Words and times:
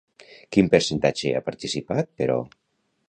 Quin 0.55 0.69
percentatge 0.75 1.23
hi 1.29 1.33
ha 1.35 1.43
participat, 1.49 2.11
però? 2.23 2.39